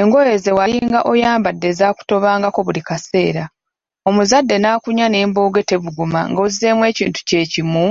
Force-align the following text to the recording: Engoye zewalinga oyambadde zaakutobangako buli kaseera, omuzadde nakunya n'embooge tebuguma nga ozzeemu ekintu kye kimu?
Engoye 0.00 0.34
zewalinga 0.44 1.00
oyambadde 1.10 1.68
zaakutobangako 1.78 2.58
buli 2.66 2.82
kaseera, 2.88 3.44
omuzadde 4.08 4.56
nakunya 4.58 5.06
n'embooge 5.08 5.62
tebuguma 5.68 6.20
nga 6.28 6.40
ozzeemu 6.46 6.82
ekintu 6.90 7.20
kye 7.28 7.42
kimu? 7.52 7.86